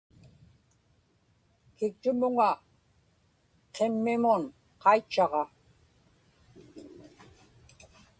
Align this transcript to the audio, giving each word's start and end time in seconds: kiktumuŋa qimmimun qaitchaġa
kiktumuŋa 1.77 2.49
qimmimun 3.75 4.43
qaitchaġa 4.81 5.43